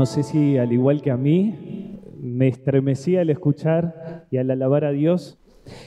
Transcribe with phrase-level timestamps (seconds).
[0.00, 4.86] No sé si al igual que a mí, me estremecí al escuchar y al alabar
[4.86, 5.38] a Dios.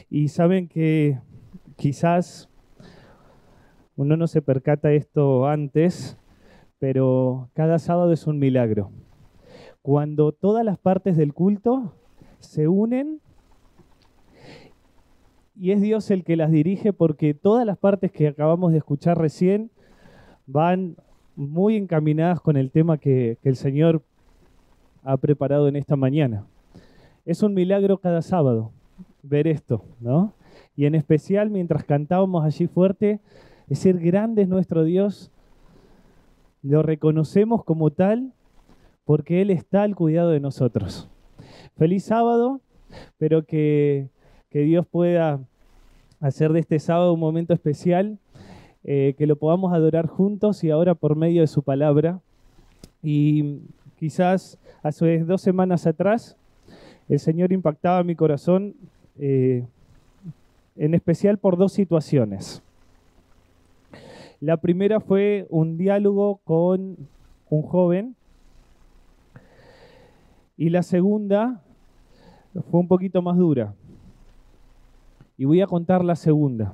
[0.07, 1.17] Y saben que
[1.77, 2.47] quizás
[3.95, 6.15] uno no se percata esto antes,
[6.77, 8.91] pero cada sábado es un milagro.
[9.81, 11.95] Cuando todas las partes del culto
[12.37, 13.19] se unen
[15.55, 19.17] y es Dios el que las dirige porque todas las partes que acabamos de escuchar
[19.17, 19.71] recién
[20.45, 20.97] van
[21.35, 24.01] muy encaminadas con el tema que, el Señor
[25.03, 26.45] ha preparado en esta mañana.
[27.25, 28.71] Es un milagro cada sábado
[29.21, 30.33] ver esto, ¿no?
[30.75, 33.19] Y en especial mientras cantábamos allí fuerte,
[33.67, 35.31] decir, grande es nuestro Dios,
[36.61, 38.33] lo reconocemos como tal
[39.05, 41.09] porque Él está al cuidado de nosotros.
[41.75, 42.61] Feliz sábado,
[43.17, 44.09] pero que,
[44.49, 45.41] que Dios pueda
[46.19, 48.17] hacer de este sábado un momento especial,
[48.83, 52.19] eh, que lo podamos adorar juntos y ahora por medio de su palabra.
[53.01, 53.59] Y
[53.97, 56.35] quizás hace dos semanas atrás
[57.09, 58.75] el Señor impactaba mi corazón
[59.19, 59.65] eh,
[60.75, 62.61] en especial por dos situaciones.
[64.39, 66.97] La primera fue un diálogo con
[67.49, 68.15] un joven
[70.57, 71.61] y la segunda
[72.69, 73.73] fue un poquito más dura.
[75.37, 76.73] Y voy a contar la segunda.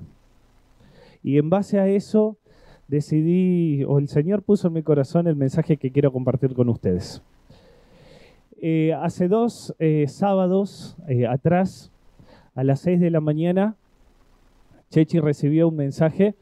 [1.24, 2.38] Y en base a eso
[2.88, 7.22] decidí, o el Señor puso en mi corazón el mensaje que quiero compartir con ustedes.
[8.62, 11.92] Eh, hace dos eh, sábados eh, atrás,
[12.56, 13.76] a las seis de la mañana,
[14.90, 16.36] Chechi recibió un mensaje,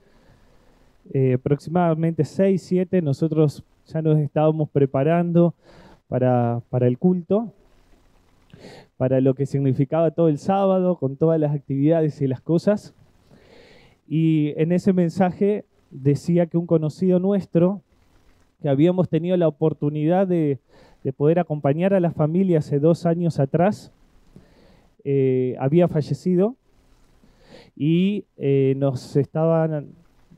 [1.33, 5.53] aproximadamente seis, siete, nosotros ya nos estábamos preparando
[6.07, 7.53] para, para el culto,
[8.97, 12.95] para lo que significaba todo el sábado, con todas las actividades y las cosas.
[14.07, 17.81] Y en ese mensaje decía que un conocido nuestro,
[18.61, 20.59] que habíamos tenido la oportunidad de,
[21.15, 23.93] poder acompañar a la familia hace dos años atrás,
[25.05, 26.57] eh, había fallecido
[27.77, 29.87] y eh, nos estaban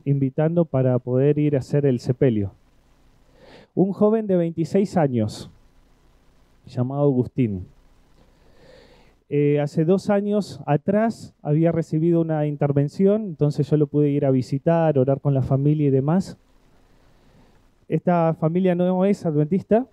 [0.04, 2.52] invitando para poder ir a hacer el sepelio.
[3.74, 5.50] Un joven de 26 años,
[6.66, 7.66] llamado Agustín.
[9.32, 14.32] Eh, hace dos años atrás había recibido una intervención, entonces yo lo pude ir a
[14.32, 16.36] visitar, orar con la familia y demás.
[17.88, 19.86] Esta familia no es adventista,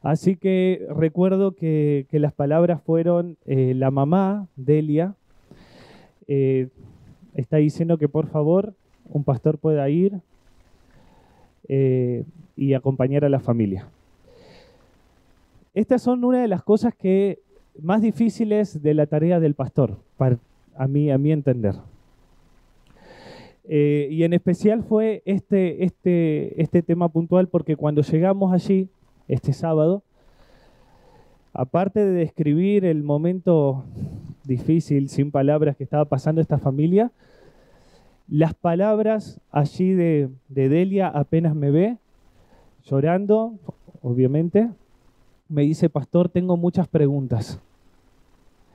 [0.00, 5.16] así que recuerdo que, las palabras fueron eh, la mamá, Delia,
[6.28, 6.68] eh,
[7.34, 8.74] está diciendo que por favor
[9.08, 10.20] un pastor pueda ir
[12.54, 13.88] y acompañar a la familia.
[15.74, 17.40] Estas son una de las cosas que
[17.80, 20.38] más difíciles de la tarea del pastor, para,
[20.76, 21.74] a, mí, a mi entender.
[23.64, 28.88] Eh, y en especial fue este, este, este tema puntual porque cuando llegamos allí,
[29.28, 30.02] este sábado,
[31.52, 33.84] aparte de describir el momento
[34.44, 37.12] difícil, sin palabras, que estaba pasando esta familia,
[38.28, 41.98] las palabras allí de, de Delia apenas me ve,
[42.84, 43.54] llorando,
[44.00, 44.70] obviamente,
[45.52, 47.60] me dice, pastor, tengo muchas preguntas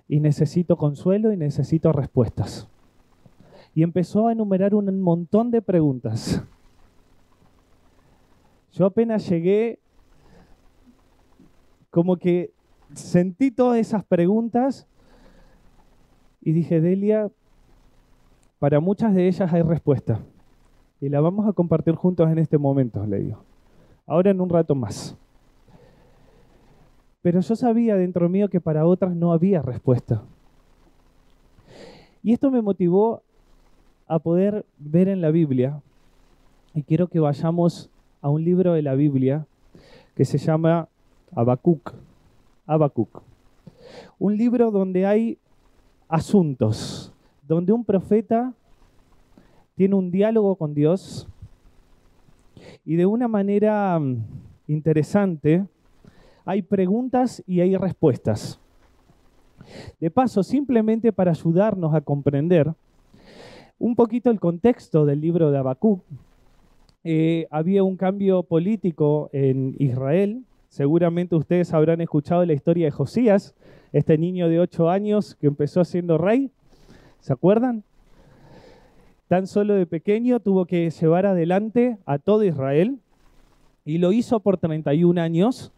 [0.07, 2.67] y necesito consuelo y necesito respuestas.
[3.73, 6.43] Y empezó a enumerar un montón de preguntas.
[8.73, 9.79] Yo apenas llegué,
[11.89, 12.51] como que
[12.93, 14.85] sentí todas esas preguntas
[16.41, 17.31] y dije, Delia,
[18.59, 20.19] para muchas de ellas hay respuesta.
[21.01, 23.43] Y la vamos a compartir juntos en este momento, le digo.
[24.05, 25.17] Ahora en un rato más.
[27.27, 30.23] Pero yo sabía dentro mío que para otras no había respuesta.
[32.23, 33.21] Y esto me motivó
[34.07, 35.81] a poder ver en la Biblia,
[36.73, 37.89] y quiero que vayamos
[38.21, 39.45] a un libro de la Biblia
[40.15, 40.87] que se llama
[41.35, 41.95] Habacuc.
[42.65, 43.21] Habacuc.
[44.19, 45.37] Un libro donde hay
[46.07, 47.11] asuntos,
[47.45, 48.53] donde un profeta
[49.75, 51.27] tiene un diálogo con Dios
[52.85, 54.23] y de una manera mm,
[54.69, 55.67] interesante
[56.47, 58.57] hay preguntas y hay respuestas.
[59.99, 62.73] De paso, simplemente para ayudarnos a comprender
[63.77, 66.01] un poquito el contexto del libro de Habacuc,
[67.03, 70.45] eh, había un cambio político en Israel.
[70.69, 73.53] Seguramente ustedes habrán escuchado la historia de Josías,
[73.91, 76.49] este niño de ocho años que empezó siendo rey.
[77.19, 77.83] ¿Se acuerdan?
[79.27, 82.99] Tan solo de pequeño tuvo que llevar adelante a todo Israel
[83.83, 85.73] y lo hizo por 31 años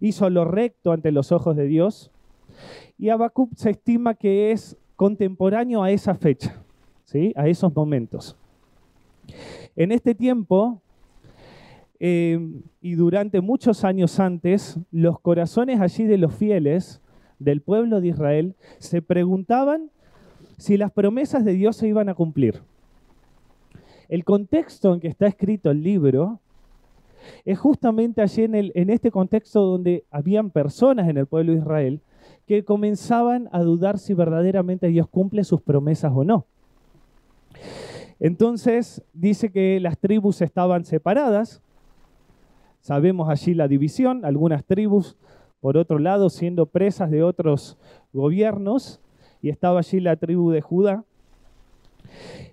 [0.00, 2.10] hizo lo recto ante los ojos de Dios.
[2.98, 6.62] Y Habacuc se estima que es contemporáneo a esa fecha,
[7.04, 7.32] ¿sí?
[7.36, 8.36] a esos momentos.
[9.76, 10.82] En este tiempo,
[12.00, 12.38] eh,
[12.80, 17.00] y durante muchos años antes, los corazones allí de los fieles
[17.38, 19.90] del pueblo de Israel se preguntaban
[20.56, 22.62] si las promesas de Dios se iban a cumplir.
[24.08, 26.40] El contexto en que está escrito el libro
[27.44, 32.00] es justamente allí en, este contexto donde habían personas en el pueblo de Israel
[32.46, 36.46] que comenzaban a dudar si verdaderamente Dios cumple sus promesas o no.
[38.20, 41.62] Entonces dice que las tribus estaban separadas.
[42.80, 45.16] Sabemos allí la división, algunas tribus,
[45.60, 47.78] por otro lado, siendo presas de otros
[48.12, 49.00] gobiernos,
[49.40, 51.04] y estaba allí la tribu de Judá.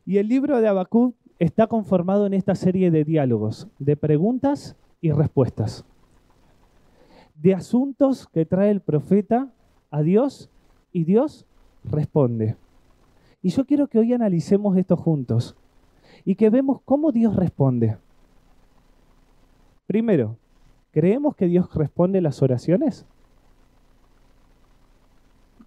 [0.06, 5.12] Y el libro de Habacuc está conformado en esta serie de diálogos, de preguntas y
[5.12, 5.86] respuestas,
[7.36, 9.52] de asuntos que trae el profeta
[9.92, 10.50] a Dios
[10.92, 11.46] y Dios
[11.84, 12.56] responde.
[13.42, 15.56] Y yo quiero que hoy analicemos esto juntos
[16.24, 17.98] y que vemos cómo Dios responde.
[19.86, 20.38] Primero,
[20.92, 23.06] ¿creemos que Dios responde las oraciones?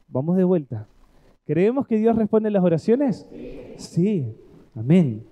[0.09, 0.87] Vamos de vuelta.
[1.47, 3.29] ¿Creemos que Dios responde las oraciones?
[3.77, 4.35] Sí.
[4.75, 5.25] Amén.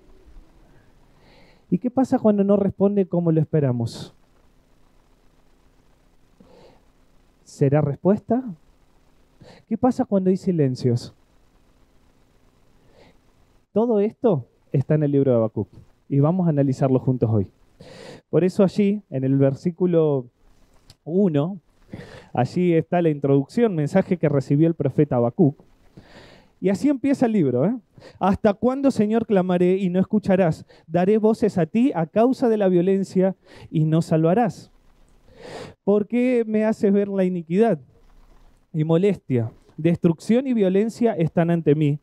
[1.69, 4.13] ¿Y qué pasa cuando no responde como lo esperamos?
[7.43, 8.43] ¿Será respuesta?
[9.67, 11.13] ¿Qué pasa cuando hay silencios?
[13.73, 15.69] Todo esto está en el libro de Habacuc
[16.09, 17.51] y vamos a analizarlo juntos hoy.
[18.29, 20.25] Por eso allí, en el versículo
[21.03, 21.59] 1,
[22.33, 25.61] allí está la introducción, mensaje que recibió el profeta Habacuc.
[26.59, 27.65] Y así empieza el libro.
[27.65, 27.75] ¿eh?
[28.19, 30.65] ¿Hasta cuándo, Señor, clamaré y no escucharás?
[30.87, 33.35] Daré voces a ti a causa de la violencia
[33.69, 34.71] y no salvarás.
[35.83, 37.79] ¿Por qué me haces ver la iniquidad
[38.73, 39.51] y molestia?
[39.77, 41.99] Destrucción y violencia están ante mí,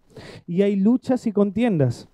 [0.47, 2.09] y hay luchas y contiendas,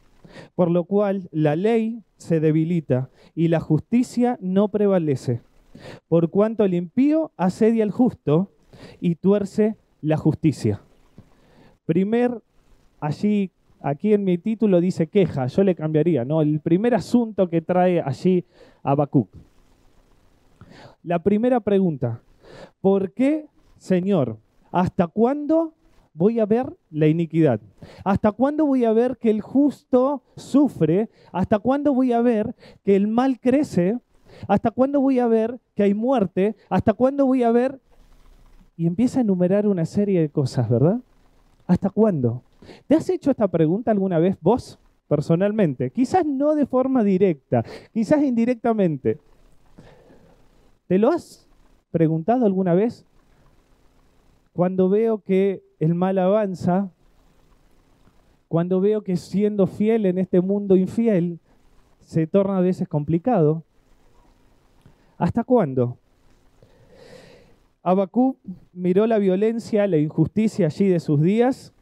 [0.54, 5.42] por lo cual la ley se debilita y la justicia no prevalece,
[6.08, 8.50] por cuanto el impío asedia al justo
[9.00, 10.80] y tuerce la justicia.
[11.90, 12.40] Primer,
[13.00, 13.50] allí,
[13.80, 16.40] aquí en mi título dice queja, yo le cambiaría, ¿no?
[16.40, 18.44] El primer asunto que trae allí
[18.84, 19.28] Habacuc.
[21.02, 22.22] La primera pregunta,
[22.80, 24.38] ¿por qué, Señor,
[24.70, 25.74] ¿Hasta cuándo
[26.14, 27.60] voy a ver la iniquidad?
[28.04, 31.10] ¿Hasta cuándo voy a ver que el justo sufre?
[31.32, 32.54] ¿Hasta cuándo voy a ver
[32.84, 33.98] que el mal crece?
[34.46, 36.54] ¿Hasta cuándo voy a ver que hay muerte?
[36.68, 37.80] ¿Hasta cuándo voy a ver?
[38.76, 41.00] Y empieza a enumerar una serie de cosas, ¿verdad?
[41.70, 42.42] ¿Hasta cuándo?
[42.88, 44.76] ¿Te has hecho esta pregunta alguna vez vos,
[45.06, 45.92] personalmente?
[45.92, 47.64] Quizás no de forma directa,
[47.94, 49.20] quizás indirectamente.
[50.88, 51.48] ¿Te lo has
[51.92, 53.06] preguntado alguna vez?
[54.52, 56.90] Cuando veo que el mal avanza,
[58.48, 61.38] cuando veo que siendo fiel en este mundo infiel
[62.00, 63.62] se torna a veces complicado,
[65.18, 65.99] ¿hasta cuándo?
[67.82, 68.36] Abacú
[68.72, 71.72] miró la violencia, la injusticia allí de sus días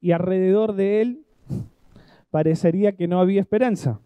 [0.00, 1.22] y alrededor de él
[2.30, 4.00] parecería que no había esperanza.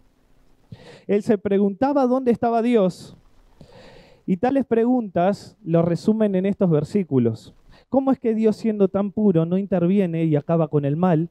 [1.07, 3.17] Él se preguntaba dónde estaba Dios
[4.27, 7.55] y tales preguntas lo resumen en estos versículos.
[7.89, 11.29] ¿Cómo es que Dios siendo tan puro no interviene y acaba con el mal?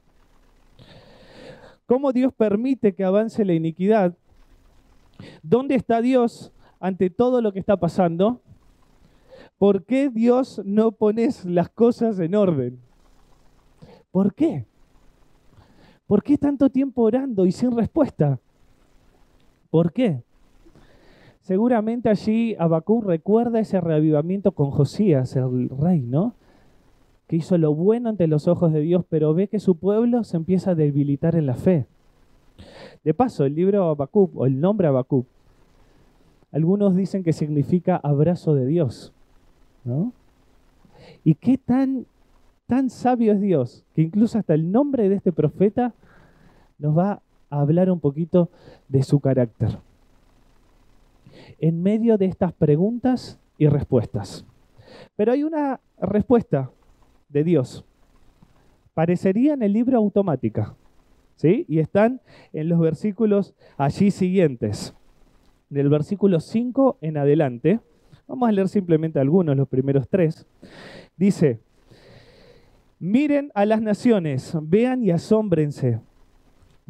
[1.86, 4.14] ¿Cómo Dios permite que avance la iniquidad?
[5.42, 8.40] ¿Dónde está Dios ante todo lo que está pasando?
[9.60, 12.78] ¿Por qué Dios no pones las cosas en orden?
[14.10, 14.64] ¿Por qué?
[16.06, 18.40] ¿Por qué tanto tiempo orando y sin respuesta?
[19.68, 20.22] ¿Por qué?
[21.42, 26.32] Seguramente allí Abacú recuerda ese reavivamiento con Josías, el rey, ¿no?
[27.26, 30.38] Que hizo lo bueno ante los ojos de Dios, pero ve que su pueblo se
[30.38, 31.86] empieza a debilitar en la fe.
[33.04, 35.26] De paso, el libro Abacú, o el nombre Abacú,
[36.50, 39.12] algunos dicen que significa abrazo de Dios,
[39.84, 40.12] ¿no?
[41.24, 42.06] Y qué tan,
[42.66, 45.94] tan sabio es Dios, que incluso hasta el nombre de este profeta
[46.78, 48.50] nos va a hablar un poquito
[48.88, 49.78] de su carácter
[51.58, 54.44] en medio de estas preguntas y respuestas.
[55.16, 56.70] Pero hay una respuesta
[57.28, 57.84] de Dios.
[58.94, 60.74] Parecería en el libro automática.
[61.36, 61.64] ¿sí?
[61.68, 62.20] Y están
[62.52, 64.94] en los versículos allí siguientes.
[65.68, 67.80] Del versículo 5 en adelante.
[68.30, 70.46] Vamos a leer simplemente algunos, los primeros tres.
[71.16, 71.58] Dice,
[73.00, 75.98] miren a las naciones, vean y asómbrense,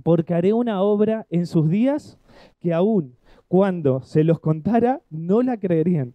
[0.02, 2.18] porque haré una obra en sus días
[2.60, 3.16] que aún
[3.48, 6.12] cuando se los contara, no la creerían.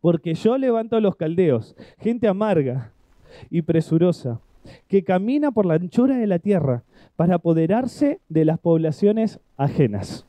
[0.00, 2.92] Porque yo levanto a los caldeos, gente amarga
[3.50, 4.40] y presurosa,
[4.86, 6.84] que camina por la anchura de la tierra
[7.16, 10.26] para apoderarse de las poblaciones ajenas.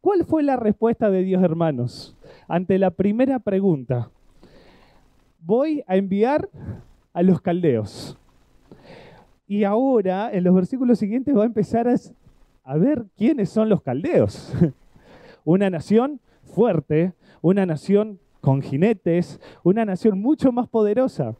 [0.00, 2.16] ¿Cuál fue la respuesta de Dios, hermanos?
[2.50, 4.10] Ante la primera pregunta.
[5.38, 6.48] Voy a enviar
[7.12, 8.18] a los caldeos.
[9.46, 14.52] Y ahora, en los versículos siguientes, va a empezar a, ver quiénes son los caldeos.
[15.44, 21.36] Una nación fuerte, una nación con jinetes, una nación mucho más poderosa.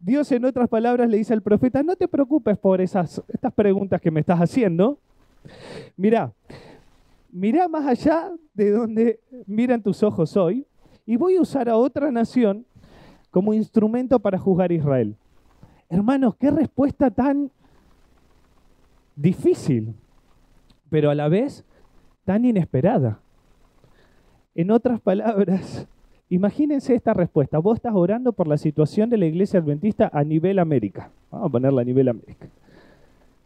[0.00, 4.00] Dios, en otras palabras, le dice al profeta, no te preocupes por esas, estas preguntas
[4.00, 4.98] que me estás haciendo.
[5.98, 6.32] Mira,
[7.32, 10.66] mira más allá de donde miran tus ojos hoy
[11.06, 12.66] y voy a usar a otra nación
[13.30, 15.16] como instrumento para juzgar a Israel.
[15.88, 17.50] Hermanos, qué respuesta tan
[19.16, 19.94] difícil,
[20.90, 21.64] pero a la vez
[22.24, 23.20] tan inesperada.
[24.54, 25.88] En otras palabras,
[26.28, 27.58] imagínense esta respuesta.
[27.58, 31.10] Vos estás orando por la situación de la iglesia adventista a nivel América.
[31.30, 32.48] Vamos a ponerla a nivel América.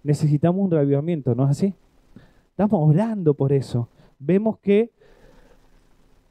[0.03, 1.75] Necesitamos un reavivamiento, ¿no es así?
[2.57, 3.91] Estamos orando por eso.
[4.19, 4.91] Vemos que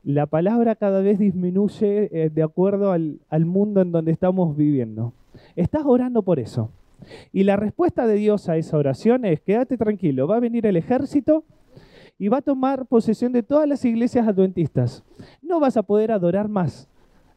[0.04, 5.14] la palabra cada vez disminuye eh, de acuerdo al, mundo en donde estamos viviendo.
[5.56, 6.72] Estás orando por eso.
[7.32, 10.78] Y la respuesta de Dios a esa oración es, quédate tranquilo, va a venir el
[10.78, 11.44] ejército
[12.18, 15.04] y va a tomar posesión de todas las iglesias adventistas.
[15.44, 16.90] No vas a poder adorar más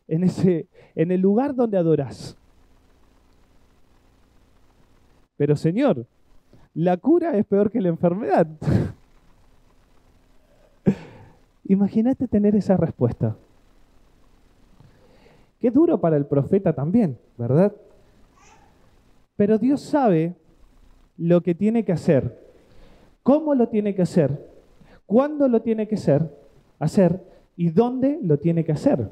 [0.07, 2.38] en, ese, en el lugar donde adoras.
[5.37, 6.07] Pero Señor,
[6.78, 8.47] la cura es peor que la enfermedad.
[11.64, 13.37] Imagínate tener esa respuesta.
[15.61, 17.73] Qué duro para el profeta también, ¿verdad?
[19.37, 20.35] Pero Dios sabe
[21.16, 22.38] lo que tiene que hacer,
[23.23, 24.49] cómo lo tiene que hacer
[25.08, 26.30] cuándo lo tiene que ser,
[26.78, 27.25] hacer
[27.56, 29.11] y dónde lo tiene que hacer.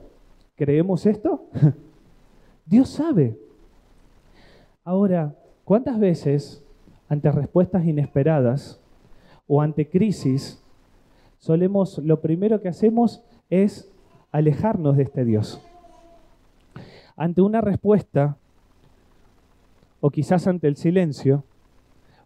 [0.55, 1.47] ¿Creemos esto?
[2.67, 3.35] Dios sabe.
[4.85, 6.63] Ahora, ¿cuántas veces
[7.09, 8.81] ante respuestas inesperadas
[9.47, 10.63] o ante crisis
[11.39, 13.91] solemos lo primero que hacemos es
[14.33, 15.61] alejarnos de este Dios?
[17.17, 18.37] Ante una respuesta
[20.01, 21.45] o quizás ante el silencio,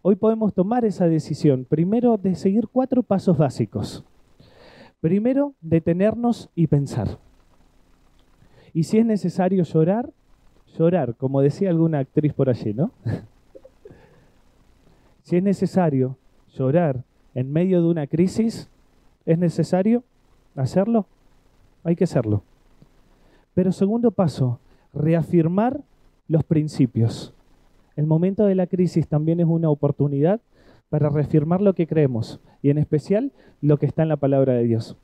[0.01, 1.65] hoy podemos tomar esa decisión.
[1.65, 4.03] Primero, de seguir cuatro pasos básicos.
[4.99, 7.17] Primero, detenernos y pensar.
[8.73, 10.11] Y si es necesario llorar,
[10.77, 12.91] llorar, como decía alguna actriz por allí, ¿no?
[15.23, 16.17] si es necesario
[16.53, 18.69] llorar en medio de una crisis,
[19.25, 20.03] ¿es necesario
[20.55, 21.05] hacerlo?
[21.83, 22.43] Hay que hacerlo.
[23.53, 24.59] Pero segundo paso,
[24.93, 25.81] reafirmar
[26.27, 27.33] los principios.
[27.95, 30.39] El momento de la crisis también es una oportunidad
[30.89, 34.63] para reafirmar lo que creemos y en especial lo que está en la palabra de
[34.63, 34.97] Dios.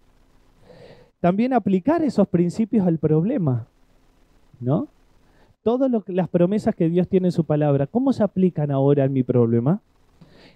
[1.20, 3.68] También aplicar esos principios al problema,
[4.60, 4.88] ¿no?
[5.64, 9.24] Todas las promesas que Dios tiene en su palabra, ¿cómo se aplican ahora en mi
[9.24, 9.82] problema?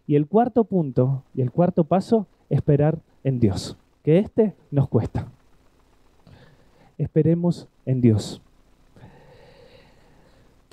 [0.08, 5.28] Y el cuarto punto y el cuarto paso, esperar en Dios, que este nos cuesta.
[6.98, 8.42] Esperemos en Dios.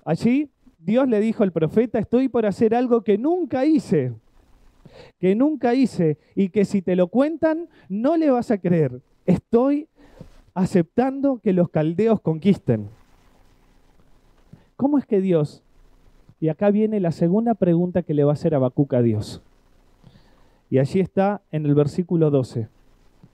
[0.04, 4.12] Allí Dios le dijo al profeta, estoy por hacer algo que nunca hice,
[5.18, 9.00] que nunca hice y que si te lo cuentan no le vas a creer.
[9.26, 9.88] Estoy
[10.54, 12.88] aceptando que los caldeos conquisten.
[14.76, 15.62] ¿Cómo es que Dios?
[16.40, 19.42] Y acá viene la segunda pregunta que le va a hacer Habacuc a Dios.
[20.70, 22.68] Y allí está en el versículo 12,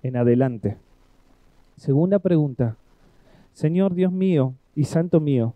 [0.02, 0.76] en adelante.
[1.76, 2.76] Segunda pregunta.
[3.52, 5.54] Señor Dios mío y Santo mío,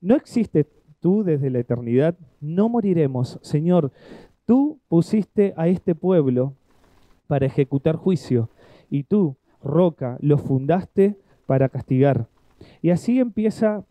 [0.00, 0.66] no existe
[1.00, 3.38] tú desde la eternidad, no moriremos.
[3.42, 3.92] Señor,
[4.46, 6.54] tú pusiste a este pueblo
[7.26, 8.48] para ejecutar juicio
[8.90, 12.26] y tú, roca, lo fundaste para castigar.
[12.82, 13.84] Y así empieza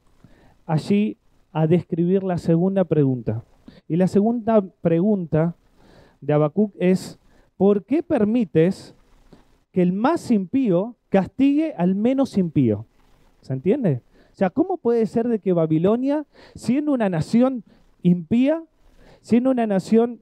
[0.66, 1.18] allí
[1.52, 3.44] a describir la segunda pregunta.
[3.88, 5.56] Y la segunda pregunta
[6.22, 7.20] de Habacuc es,
[7.58, 8.96] ¿por qué permites
[9.72, 12.86] que el más impío castigue al menos impío?
[13.42, 14.02] ¿Se entiende?
[14.32, 17.64] O sea, ¿cómo puede ser de que Babilonia, siendo una nación
[18.02, 18.64] impía,
[19.22, 20.22] siendo una nación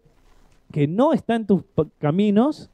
[0.71, 1.63] que no está en tus
[1.99, 2.69] caminos,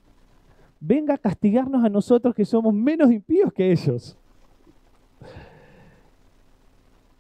[0.80, 4.18] venga a castigarnos a nosotros que somos menos impíos que ellos?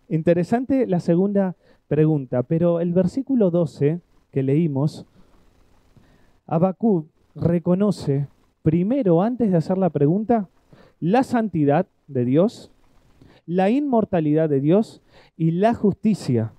[0.09, 1.55] Interesante la segunda
[1.87, 3.99] pregunta, pero el versículo 12
[4.31, 5.05] que leímos,
[6.47, 8.27] Abacú reconoce
[8.61, 10.47] primero, antes de hacer la pregunta,
[10.99, 12.71] la santidad de Dios
[13.45, 15.01] la inmortalidad de Dios
[15.37, 16.53] y la justicia.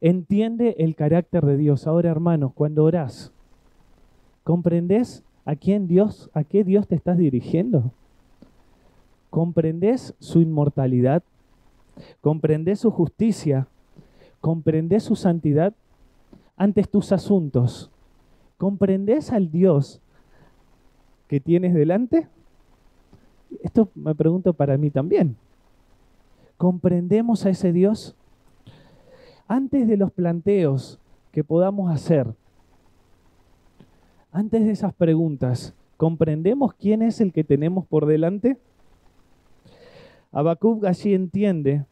[0.00, 1.86] Entiende el carácter de Dios.
[1.86, 3.32] Ahora, hermanos, cuando orás,
[4.44, 7.90] ¿comprendes a quién Dios, a qué Dios te estás dirigiendo?
[9.30, 11.22] ¿Comprendes su inmortalidad?
[12.20, 13.68] ¿Comprendes su justicia?
[14.40, 15.74] ¿Comprendes su santidad?
[16.56, 17.90] Antes tus asuntos.
[18.58, 20.00] ¿Comprendes al Dios
[21.28, 22.28] que tienes delante?
[23.62, 25.36] Esto me pregunto para mí también.
[26.56, 28.16] ¿Comprendemos a ese Dios?
[29.46, 30.98] Antes de los planteos
[31.32, 32.34] que podamos hacer,
[34.32, 38.58] antes de esas preguntas, ¿comprendemos quién es el que tenemos por delante?
[40.34, 41.84] Habacuc allí entiende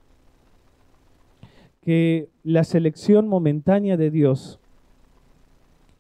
[1.81, 4.59] que la selección momentánea de Dios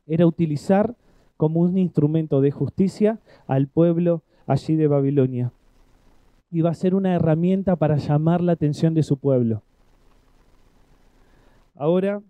[0.07, 0.97] era utilizar
[1.37, 5.53] como un instrumento de justicia al pueblo allí de Babilonia.
[6.51, 9.63] Iba a ser una herramienta para llamar la atención de su pueblo.
[11.77, 12.23] Ahora,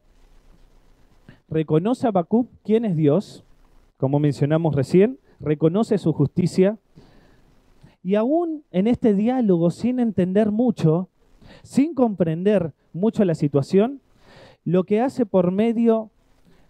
[1.49, 3.45] reconoce a Habacuc quién es Dios,
[3.97, 6.79] como mencionamos recién, reconoce su justicia,
[8.03, 11.09] y aún en este diálogo, sin entender mucho,
[11.63, 14.01] sin comprender mucho la situación,
[14.65, 16.11] lo que hace por medio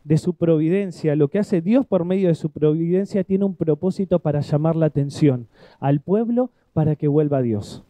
[0.04, 4.18] de su providencia, lo que hace Dios por medio de su providencia tiene un propósito
[4.18, 5.46] para llamar la atención
[5.78, 7.84] al pueblo para que vuelva a Dios.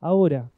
[0.00, 0.50] Ahora,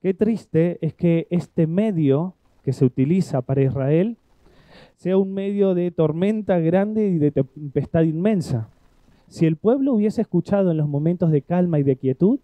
[0.00, 4.16] qué triste es que este medio que se utiliza para Israel
[4.96, 8.68] sea un medio de tormenta grande y de tempestad inmensa.
[9.30, 12.40] Si el pueblo hubiese escuchado en los momentos de calma y de quietud,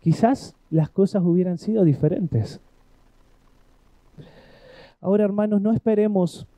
[0.00, 2.60] quizás las cosas hubieran sido diferentes.
[5.00, 6.48] Ahora, hermanos, no esperemos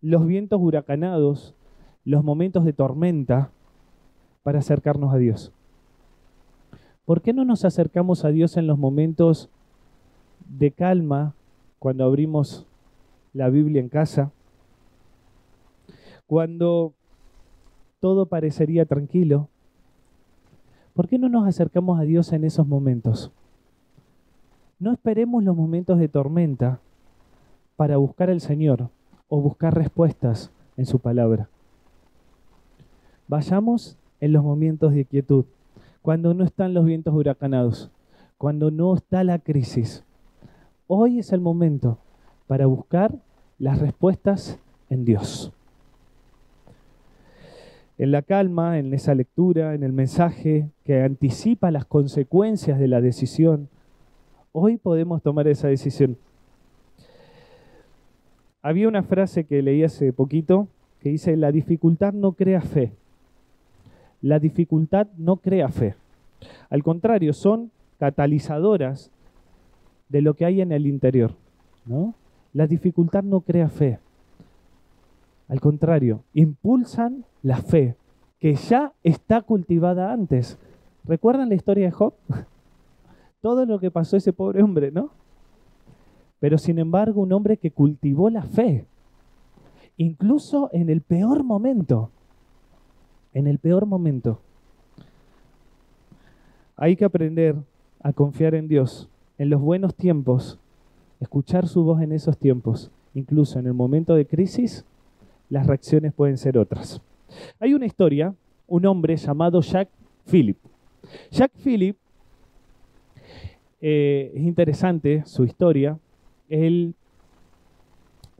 [0.00, 1.56] los vientos huracanados,
[2.04, 3.50] los momentos de tormenta
[4.44, 5.52] para acercarnos a Dios.
[7.04, 9.50] ¿Por qué no nos acercamos a Dios en los momentos
[10.48, 11.34] de calma
[11.80, 12.66] cuando abrimos
[13.32, 14.30] la Biblia en casa?
[16.28, 16.94] Cuando
[18.00, 19.48] todo parecería tranquilo.
[20.94, 23.30] ¿Por qué no nos acercamos a Dios en esos momentos?
[24.78, 26.80] No esperemos los momentos de tormenta
[27.76, 28.90] para buscar al Señor
[29.28, 31.48] o buscar respuestas en su palabra.
[33.26, 35.44] Vayamos en los momentos de quietud,
[36.02, 37.90] cuando no están los vientos huracanados,
[38.36, 40.04] cuando no está la crisis.
[40.86, 41.98] Hoy es el momento
[42.46, 43.14] para buscar
[43.58, 44.58] las respuestas
[44.88, 45.52] en Dios.
[47.98, 53.00] En la calma, en esa lectura, en el mensaje que anticipa las consecuencias de la
[53.00, 53.68] decisión,
[54.52, 56.16] hoy podemos tomar esa decisión.
[58.62, 60.68] Había una frase que leí hace poquito
[61.00, 62.92] que dice, la dificultad no crea fe.
[64.22, 65.96] La dificultad no crea fe.
[66.70, 69.10] Al contrario, son catalizadoras
[70.08, 71.32] de lo que hay en el interior.
[71.84, 72.14] ¿no?
[72.52, 73.98] La dificultad no crea fe.
[75.48, 77.96] Al contrario, impulsan la fe
[78.38, 80.58] que ya está cultivada antes.
[81.04, 82.14] ¿Recuerdan la historia de Job?
[83.40, 85.10] Todo lo que pasó ese pobre hombre, ¿no?
[86.40, 88.84] pero sin embargo un hombre que cultivó la fe,
[89.96, 92.10] incluso en el peor momento,
[93.34, 94.40] en el peor momento.
[96.76, 97.56] Hay que aprender
[98.00, 100.58] a confiar en Dios en los buenos tiempos,
[101.20, 104.84] escuchar su voz en esos tiempos, incluso en el momento de crisis,
[105.48, 107.00] las reacciones pueden ser otras.
[107.60, 108.34] Hay una historia,
[108.66, 109.88] un hombre llamado Jack
[110.30, 110.58] Philip.
[111.30, 111.96] Jack Philip,
[113.80, 115.98] eh, es interesante su historia,
[116.48, 116.94] él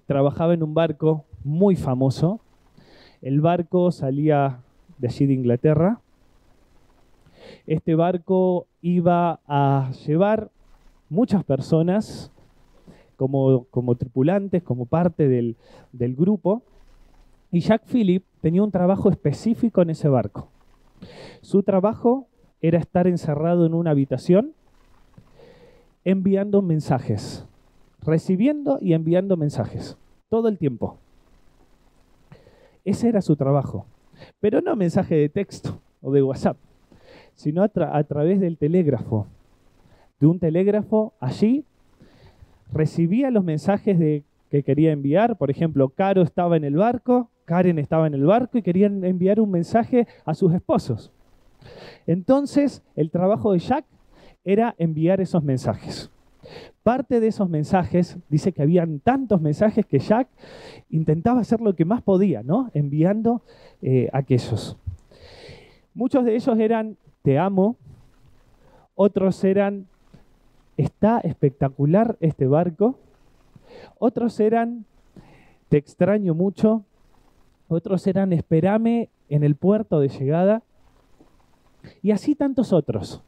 [0.07, 2.41] trabajaba en un barco muy famoso.
[3.21, 4.61] El barco salía
[4.99, 6.01] de allí de Inglaterra.
[7.67, 10.51] Este barco iba a llevar
[11.11, 12.33] muchas personas
[13.17, 15.57] como, como tripulantes, como parte del,
[15.93, 16.63] del grupo.
[17.51, 20.49] Y Jack Phillip tenía un trabajo específico en ese barco.
[21.41, 22.27] Su trabajo
[22.61, 24.53] era estar encerrado en una habitación
[26.05, 27.49] enviando mensajes
[28.09, 29.97] recibiendo y enviando mensajes,
[30.29, 30.99] todo el tiempo.
[32.85, 33.87] Ese era su trabajo.
[34.41, 36.57] Pero no mensaje de texto o de WhatsApp,
[37.35, 39.27] sino a, través del telégrafo.
[40.19, 41.65] De un telégrafo allí
[42.73, 43.99] recibía los mensajes
[44.51, 45.37] que quería enviar.
[45.37, 49.41] Por ejemplo, Caro estaba en el barco, Karen estaba en el barco y querían enviar
[49.41, 51.11] un mensaje a sus esposos.
[52.07, 53.87] Entonces, el trabajo de Jack
[54.45, 56.11] era enviar esos mensajes.
[56.83, 60.29] Parte de esos mensajes, dice que habían tantos mensajes que Jack
[60.91, 62.71] intentaba hacer lo que más podía, ¿no?
[62.75, 63.41] Enviando
[63.81, 64.77] eh, aquellos.
[65.95, 67.77] Muchos de ellos eran, te amo,
[68.95, 69.87] otros eran,
[70.77, 72.99] está espectacular este barco,
[73.99, 74.85] otros eran,
[75.71, 76.85] te extraño mucho,
[77.69, 80.63] otros eran, espérame en el puerto de llegada,
[82.03, 83.23] y así tantos otros.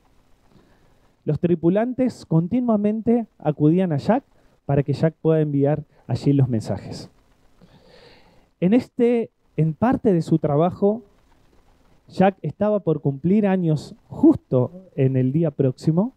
[1.24, 4.24] Los tripulantes continuamente acudían a Jack
[4.64, 7.10] para que Jack pueda enviar allí los mensajes.
[8.60, 11.02] En este, en parte de su trabajo,
[12.08, 16.12] Jack estaba por cumplir años justo en el día próximo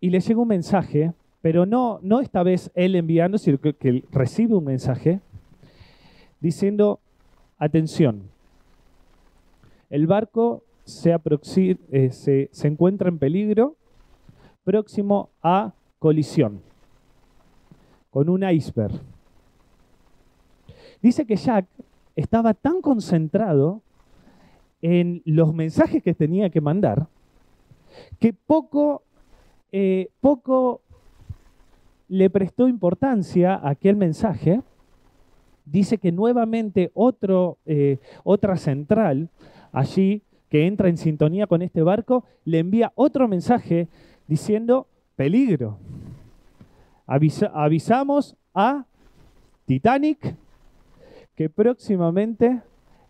[0.00, 4.04] y le llega un mensaje, pero no, no esta vez él enviando, sino que, que
[4.10, 5.20] recibe un mensaje
[6.40, 7.00] diciendo,
[7.58, 8.30] atención,
[9.90, 11.16] el barco se,
[11.92, 13.76] eh, se encuentra en peligro
[14.64, 16.60] próximo a colisión
[18.10, 19.00] con un iceberg.
[21.00, 21.66] Dice que Jack
[22.16, 23.82] estaba tan concentrado
[24.82, 27.08] en los mensajes que tenía que mandar
[28.18, 29.02] que poco,
[29.72, 30.80] eh, poco
[32.08, 34.62] le prestó importancia a aquel mensaje.
[35.70, 39.28] Dice que nuevamente otro, eh, otra central
[39.72, 43.88] allí que entra en sintonía con este barco le envía otro mensaje
[44.26, 45.78] diciendo peligro.
[47.06, 48.84] avisamos a
[49.66, 50.36] Titanic
[51.34, 52.62] que próximamente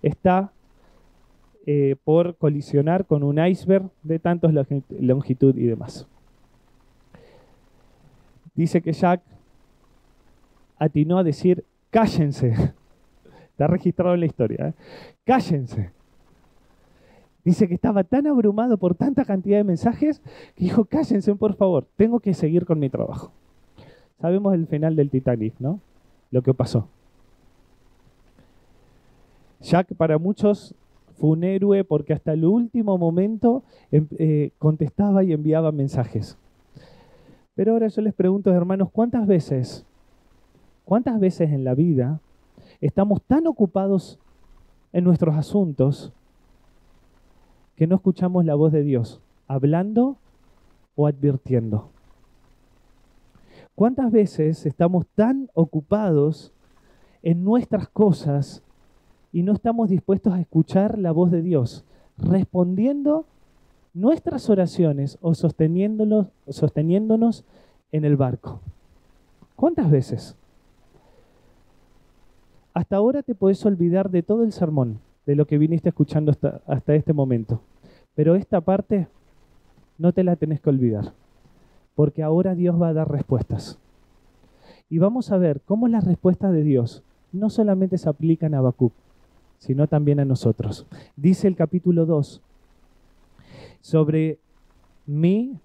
[0.03, 0.53] está
[1.66, 4.53] eh, por colisionar con un iceberg de tantos
[4.99, 6.07] longitud y demás.
[8.55, 9.23] Dice que Jack
[10.79, 12.55] atinó a decir, cállense.
[13.51, 14.68] Está registrado en la historia.
[14.68, 14.74] ¿eh?
[15.24, 15.90] Cállense.
[17.44, 20.20] Dice que estaba tan abrumado por tanta cantidad de mensajes
[20.55, 23.33] que dijo, cállense por favor, tengo que seguir con mi trabajo.
[24.20, 25.81] Sabemos el final del Titanic, ¿no?
[26.31, 26.88] Lo que pasó.
[29.61, 30.74] Jack para muchos
[31.18, 36.37] fue un héroe porque hasta el último momento em, eh, contestaba y enviaba mensajes.
[37.55, 39.85] Pero ahora yo les pregunto, hermanos, ¿cuántas veces,
[40.88, 42.22] cuántas veces en la vida
[42.81, 44.18] estamos tan ocupados
[44.94, 46.14] en nuestros asuntos
[47.77, 50.16] que no escuchamos la voz de Dios, hablando
[50.96, 51.90] o advirtiendo?
[53.74, 56.55] ¿Cuántas veces estamos tan ocupados
[57.22, 58.62] en nuestras cosas
[59.31, 61.85] y no estamos dispuestos a escuchar la voz de Dios,
[62.16, 63.27] respondiendo
[63.92, 67.44] nuestras oraciones o sosteniéndonos,
[67.92, 68.61] en el barco.
[69.55, 70.38] ¿Cuántas veces?
[72.79, 76.61] Hasta ahora te puedes olvidar de todo el sermón, de lo que viniste escuchando hasta,
[76.69, 77.61] hasta este momento.
[78.14, 79.09] Pero esta parte
[79.99, 81.12] no te la tenés que olvidar,
[81.97, 83.81] porque ahora Dios va a dar respuestas.
[84.88, 88.93] Y vamos a ver cómo las respuestas de Dios no solamente se aplican a Habacuc,
[89.59, 90.87] sino también a nosotros.
[91.17, 92.41] Dice el capítulo 2,
[93.81, 94.38] sobre
[95.05, 95.59] mí,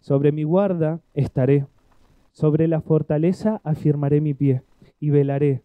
[0.00, 1.64] sobre mi guarda estaré,
[2.32, 4.62] sobre la fortaleza afirmaré mi pie
[4.98, 5.62] y velaré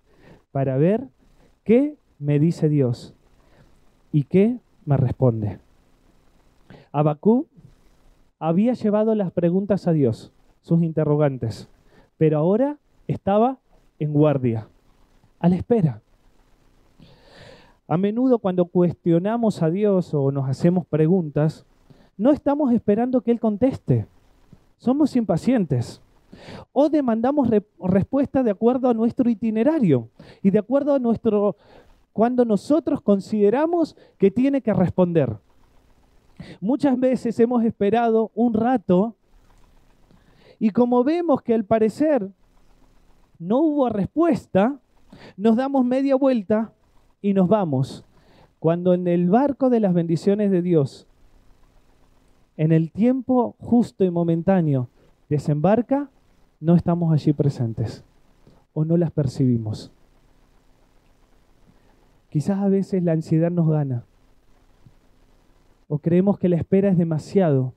[0.52, 1.08] para ver
[1.64, 3.14] qué me dice Dios
[4.12, 5.60] y qué me responde.
[6.92, 7.48] Abacú
[8.40, 11.70] había llevado las preguntas a Dios, sus interrogantes,
[12.18, 13.58] pero ahora estaba
[14.00, 14.68] en guardia,
[15.40, 16.02] a la espera.
[17.88, 21.66] A menudo cuando cuestionamos a Dios o nos hacemos preguntas,
[22.18, 24.06] no estamos esperando que Él conteste.
[24.78, 26.02] Somos impacientes.
[26.72, 30.10] O demandamos respuesta de acuerdo a nuestro itinerario
[30.42, 31.56] y de acuerdo a nuestro
[32.14, 35.38] cuando nosotros consideramos que tiene que responder.
[36.60, 39.16] Muchas veces hemos esperado un rato
[40.60, 42.30] y como vemos que al parecer
[43.40, 44.80] no hubo respuesta,
[45.36, 46.74] nos damos media vuelta
[47.22, 48.06] y nos vamos.
[48.60, 51.08] Cuando en el barco de las bendiciones de Dios,
[52.58, 54.90] en el tiempo justo y momentáneo,
[55.30, 56.12] desembarca,
[56.62, 58.04] no estamos allí presentes
[58.74, 59.92] o no las percibimos.
[62.30, 64.06] Quizás a veces la ansiedad nos gana
[65.90, 67.74] o creemos que la espera es demasiado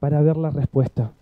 [0.00, 1.12] para ver la respuesta.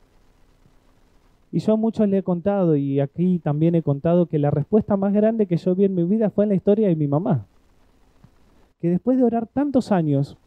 [1.52, 4.96] Y yo a muchos le he contado, y aquí también he contado, que la respuesta
[4.96, 7.44] más grande que yo vi en mi vida fue en la historia de mi mamá.
[8.80, 10.38] Que después de orar tantos años,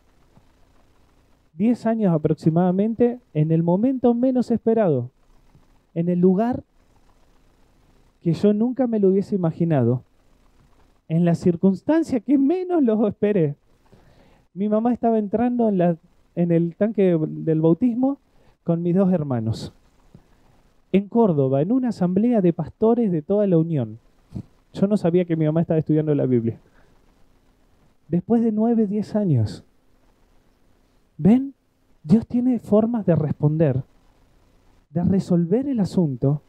[1.54, 5.12] 10 años aproximadamente, en el momento menos esperado,
[5.98, 6.64] en el lugar
[8.22, 10.04] que yo nunca me lo hubiese imaginado,
[11.08, 13.56] en la circunstancia que menos lo esperé,
[14.54, 15.98] mi mamá estaba entrando en,
[16.36, 18.20] en el tanque del bautismo
[18.64, 19.74] con mis dos hermanos
[20.92, 23.98] en Córdoba, en una asamblea de pastores de toda la Unión.
[24.74, 26.60] Yo no sabía que mi mamá estaba estudiando la Biblia.
[28.08, 29.64] Después de nueve, diez años.
[31.18, 31.56] ¿Ven?
[32.04, 33.84] Dios tiene formas de responder,
[34.90, 36.42] de resolver el asunto,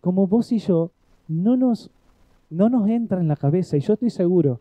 [0.00, 0.90] como vos y yo
[1.28, 1.90] no nos,
[2.50, 3.76] no nos entra en la cabeza.
[3.76, 4.60] Y yo estoy seguro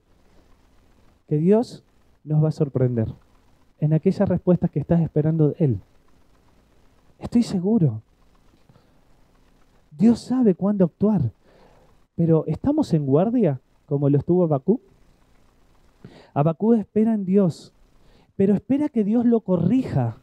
[1.28, 1.84] que Dios
[2.24, 3.08] nos va a sorprender
[3.80, 5.82] en aquellas respuestas que estás esperando de Él.
[7.20, 8.02] Estoy seguro.
[9.92, 11.32] Dios sabe cuándo actuar.
[12.16, 14.80] Pero ¿estamos en guardia como lo estuvo Bakú?
[16.34, 17.74] Habacuc espera en Dios,
[18.36, 20.18] pero espera que Dios lo corrija.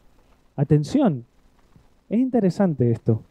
[0.56, 1.24] Atención,
[2.10, 3.22] es interesante esto.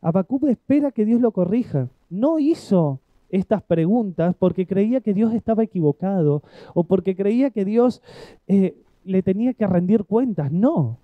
[0.00, 1.88] Habacuc espera que Dios lo corrija.
[2.08, 8.00] No hizo estas preguntas porque creía que Dios estaba equivocado o porque creía que Dios
[8.46, 10.52] eh, le tenía que rendir cuentas.
[10.52, 10.98] No.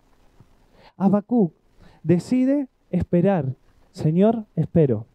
[0.96, 1.52] Habacuc
[2.02, 3.54] decide esperar.
[3.90, 5.06] Señor, espero.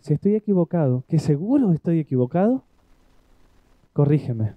[0.00, 2.62] Si estoy equivocado, que seguro estoy equivocado,
[3.92, 4.52] corrígeme.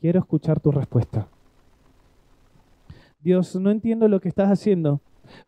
[0.00, 1.28] Quiero escuchar tu respuesta.
[3.24, 5.00] Dios, no entiendo lo que estás haciendo,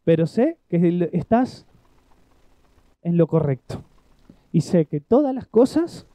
[0.03, 1.67] pero sé que estás
[3.03, 3.85] en lo correcto.
[4.51, 6.07] Y sé que todas las cosas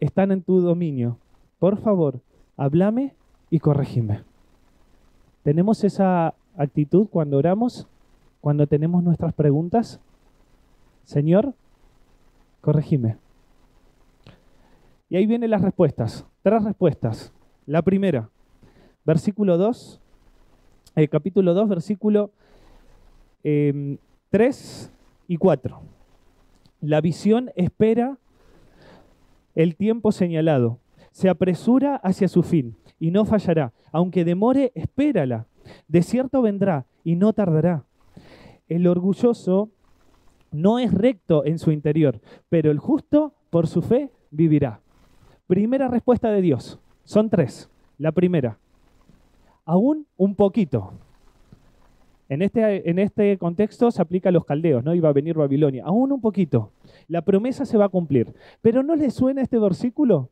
[0.00, 1.18] están en tu dominio.
[1.58, 2.20] Por favor,
[2.56, 3.14] háblame
[3.50, 4.22] y corregime.
[5.42, 7.86] ¿Tenemos esa actitud cuando oramos?
[8.40, 10.00] Cuando tenemos nuestras preguntas?
[11.04, 11.52] Señor,
[12.62, 13.18] corregime.
[15.10, 16.24] Y ahí vienen las respuestas.
[16.42, 17.30] Tres respuestas.
[17.66, 18.30] La primera,
[19.04, 20.00] versículo 2,
[20.96, 22.30] eh, capítulo 2, versículo
[23.42, 23.98] 3 em,
[25.28, 25.82] y 4.
[26.80, 28.18] La visión espera
[29.54, 30.78] el tiempo señalado,
[31.10, 33.72] se apresura hacia su fin y no fallará.
[33.90, 35.46] Aunque demore, espérala.
[35.88, 37.84] De cierto vendrá y no tardará.
[38.68, 39.70] El orgulloso
[40.50, 44.80] no es recto en su interior, pero el justo por su fe vivirá.
[45.46, 46.78] Primera respuesta de Dios.
[47.04, 47.68] Son tres.
[47.98, 48.58] La primera,
[49.64, 50.92] aún un poquito.
[52.28, 54.94] En este, en este contexto se aplica a los caldeos, ¿no?
[54.94, 55.84] Iba a venir Babilonia.
[55.84, 56.70] Aún un poquito.
[57.08, 58.32] La promesa se va a cumplir.
[58.62, 60.30] Pero ¿no les suena este versículo?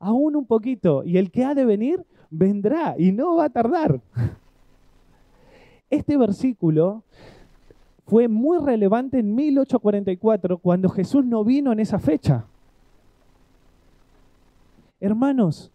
[0.00, 1.04] Aún un poquito.
[1.04, 4.00] Y el que ha de venir, vendrá y no va a tardar.
[5.88, 7.04] Este versículo
[8.06, 12.46] fue muy relevante en 1844, cuando Jesús no vino en esa fecha.
[14.98, 15.72] Hermanos,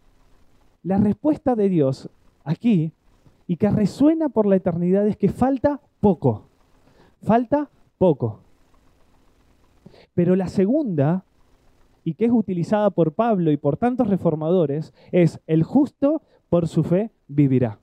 [0.82, 2.08] la respuesta de Dios
[2.44, 2.92] aquí
[3.46, 6.48] y que resuena por la eternidad es que falta poco.
[7.22, 8.40] Falta poco.
[10.14, 11.24] Pero la segunda,
[12.04, 16.82] y que es utilizada por Pablo y por tantos reformadores, es el justo por su
[16.82, 17.78] fe vivirá.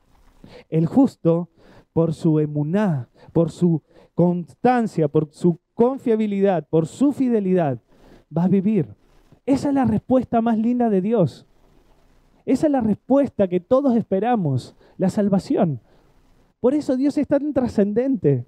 [0.70, 1.50] El justo
[1.94, 3.82] por su emuná, por su
[4.14, 7.80] constancia, por su confiabilidad, por su fidelidad,
[8.36, 8.96] va a vivir.
[9.46, 11.48] Esa es la respuesta más linda de Dios.
[12.50, 15.80] Esa es la respuesta que todos esperamos, la salvación.
[16.60, 18.44] Por eso Dios es tan trascendente.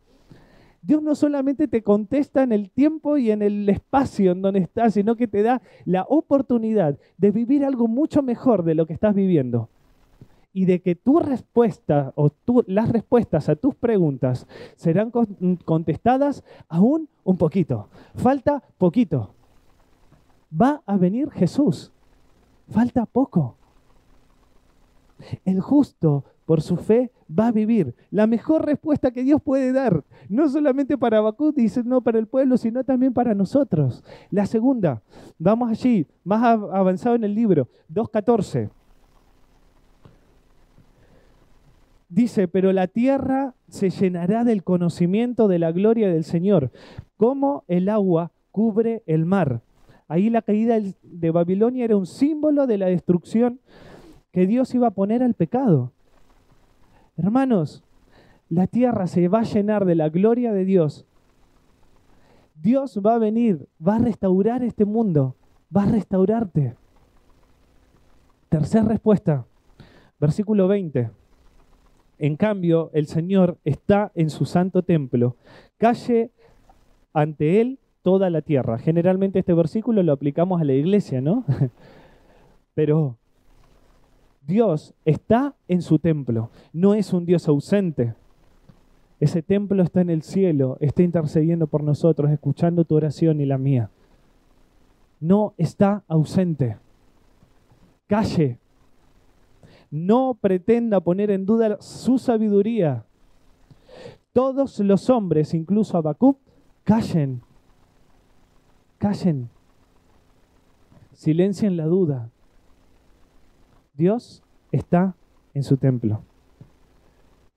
[0.81, 4.95] Dios no solamente te contesta en el tiempo y en el espacio en donde estás,
[4.95, 9.13] sino que te da la oportunidad de vivir algo mucho mejor de lo que estás
[9.13, 9.69] viviendo.
[10.51, 12.31] Y de que tu respuesta o
[12.65, 15.11] las respuestas a tus preguntas serán
[15.63, 17.89] contestadas aún un poquito.
[18.15, 19.35] Falta poquito
[20.51, 21.91] va a venir Jesús.
[22.67, 23.60] Falta poco.
[25.45, 27.95] El justo por su fe va a vivir.
[28.09, 32.27] La mejor respuesta que Dios puede dar, no solamente para Habacuc, dice, no para el
[32.27, 34.03] pueblo, sino también para nosotros.
[34.29, 35.01] La segunda,
[35.37, 38.69] vamos allí, más avanzado en el libro, 2.14.
[42.09, 46.71] Dice, pero la tierra se llenará del conocimiento de la gloria del Señor,
[47.15, 49.61] como el agua cubre el mar.
[50.09, 53.61] Ahí la caída de Babilonia era un símbolo de la destrucción
[54.31, 55.91] que Dios iba a poner al pecado.
[57.17, 57.83] Hermanos,
[58.49, 61.05] la tierra se va a llenar de la gloria de Dios.
[62.55, 65.35] Dios va a venir, va a restaurar este mundo,
[65.75, 66.75] va a restaurarte.
[68.49, 69.45] Tercera respuesta,
[70.19, 71.09] versículo 20.
[72.19, 75.37] En cambio, el Señor está en su santo templo.
[75.77, 76.31] Calle
[77.13, 78.77] ante Él toda la tierra.
[78.77, 81.45] Generalmente este versículo lo aplicamos a la iglesia, ¿no?
[82.73, 83.17] Pero
[84.51, 88.13] Dios está en su templo, no es un Dios ausente.
[89.19, 93.57] Ese templo está en el cielo, está intercediendo por nosotros, escuchando tu oración y la
[93.57, 93.89] mía.
[95.19, 96.77] No está ausente.
[98.07, 98.59] Calle.
[99.89, 103.05] No pretenda poner en duda su sabiduría.
[104.33, 106.37] Todos los hombres, incluso Habacuc,
[106.83, 107.41] callen
[109.01, 109.49] callen,
[111.11, 112.29] silencien la duda.
[114.01, 115.13] Dios está
[115.53, 116.23] en su templo.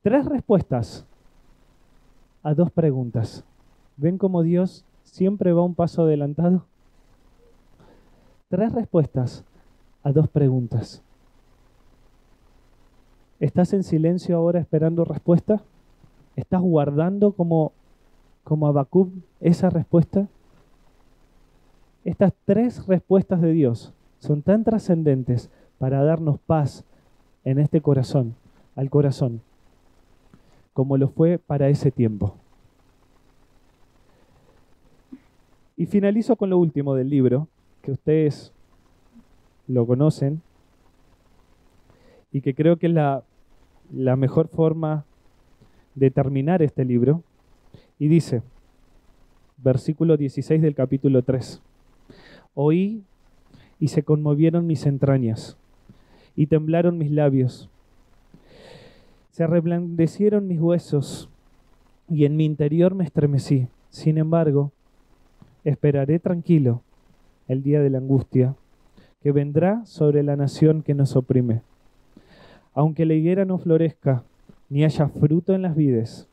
[0.02, 1.06] Tres respuestas
[2.42, 3.44] a dos preguntas.
[3.96, 6.66] ¿Ven cómo Dios siempre va un paso adelantado?
[8.50, 9.42] Tres respuestas
[10.02, 11.02] a dos preguntas.
[13.40, 15.62] ¿Estás en silencio ahora esperando respuesta?
[16.36, 17.72] ¿Estás guardando como,
[18.42, 19.08] como Habacuc
[19.40, 20.28] esa respuesta?
[22.04, 25.50] Estas tres respuestas de Dios son tan trascendentes
[25.84, 26.82] para darnos paz
[27.44, 28.34] en este corazón,
[28.74, 29.42] al corazón,
[30.72, 32.36] como lo fue para ese tiempo.
[35.76, 37.48] Y finalizo con lo último del libro,
[37.82, 38.50] que ustedes
[39.68, 40.40] lo conocen
[42.32, 43.22] y que creo que es la,
[44.16, 45.04] mejor forma
[45.94, 47.22] de terminar este libro.
[47.98, 48.40] Y dice,
[49.58, 51.60] versículo 16 del capítulo 3,
[52.54, 53.02] oí
[53.78, 55.58] y se conmovieron mis entrañas
[56.36, 57.68] y temblaron mis labios.
[59.30, 61.28] Se reblandecieron mis huesos
[62.08, 63.68] y en mi interior me estremecí.
[63.90, 64.72] Sin embargo,
[65.64, 66.82] esperaré tranquilo
[67.48, 68.54] el día de la angustia
[69.24, 71.62] que vendrá sobre la nación que nos oprime.
[72.74, 74.22] Aunque la higuera no florezca,
[74.68, 76.28] ni haya fruto en las vides,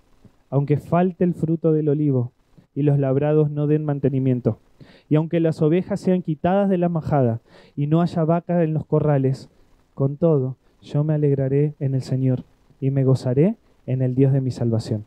[0.49, 2.33] aunque falte el fruto del olivo,
[2.75, 4.59] y los labrados no den mantenimiento,
[5.07, 7.39] y aunque las ovejas sean quitadas de la majada,
[7.77, 9.49] y no haya vaca en los corrales,
[9.93, 12.43] con todo yo me alegraré en el Señor,
[12.79, 15.05] y me gozaré en el Dios de mi salvación.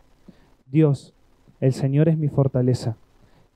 [0.70, 1.12] Dios,
[1.60, 2.96] el Señor es mi fortaleza,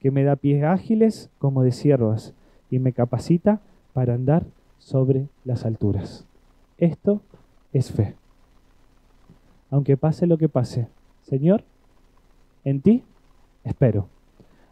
[0.01, 2.35] que me da pies ágiles como de siervas,
[2.71, 3.61] y me capacita
[3.93, 4.45] para andar
[4.79, 6.27] sobre las alturas.
[6.77, 7.23] Esto
[7.73, 8.15] es fe.
[9.71, 10.89] Aunque pase lo que pase,
[11.23, 11.63] Señor,
[12.65, 13.05] en ti
[13.65, 14.09] espero.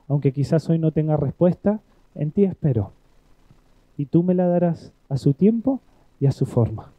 [0.08, 1.80] Aunque quizás hoy no tenga respuesta,
[2.14, 2.92] en ti espero.
[3.96, 5.80] Y tú me la darás a su tiempo
[6.20, 6.92] y a su forma.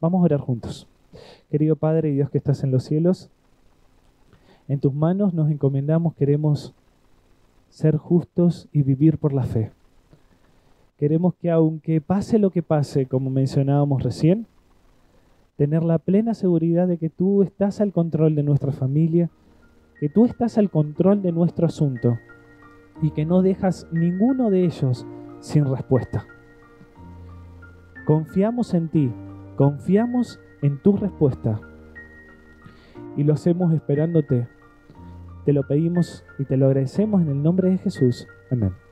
[0.00, 0.86] Vamos a orar juntos.
[1.50, 3.30] Querido Padre y Dios que estás en los cielos,
[4.68, 6.74] en tus manos nos encomendamos, queremos
[7.68, 9.70] ser justos y vivir por la fe.
[10.98, 14.46] Queremos que aunque pase lo que pase, como mencionábamos recién,
[15.56, 19.30] tener la plena seguridad de que tú estás al control de nuestra familia,
[20.00, 22.18] que tú estás al control de nuestro asunto
[23.02, 25.06] y que no dejas ninguno de ellos
[25.40, 26.26] sin respuesta.
[28.06, 29.12] Confiamos en ti,
[29.56, 31.60] confiamos en tu respuesta
[33.16, 34.46] y lo hacemos esperándote.
[35.44, 38.28] Te lo pedimos y te lo agradecemos en el nombre de Jesús.
[38.48, 38.85] Amén.